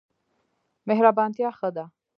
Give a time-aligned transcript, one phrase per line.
[0.87, 1.85] مهربانتیا ښه ده.